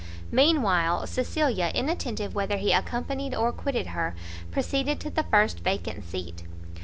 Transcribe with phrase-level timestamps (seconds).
[0.31, 4.15] Mean while Cecilia, inattentive whether he accompanied or quitted her
[4.49, 6.41] proceeded to the first vacant seat.